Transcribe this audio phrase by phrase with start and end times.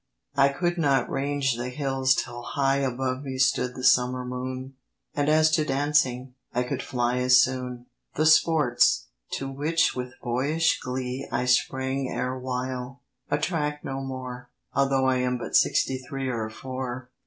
[0.35, 4.73] I could not range the hills till high Above me stood the summer moon:
[5.13, 7.85] And as to dancing, I could fly As soon.
[8.15, 15.17] The sports, to which with boyish glee I sprang erewhile, attract no more; Although I
[15.17, 17.11] am but sixty three Or four.